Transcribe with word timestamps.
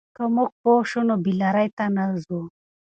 که 0.15 0.23
موږ 0.35 0.49
پوه 0.61 0.81
شو، 0.89 1.01
نو 1.09 1.15
بې 1.23 1.33
لارۍ 1.39 1.67
ته 1.77 1.85
نه 1.95 2.03
ځو. 2.23 2.39